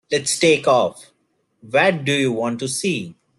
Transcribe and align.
Let's 0.11 0.37
take 0.39 0.67
off. 0.67 1.11
Where 1.61 1.91
do 1.91 2.11
you 2.13 2.31
want 2.31 2.59
to 2.61 2.67
see? 2.67 3.13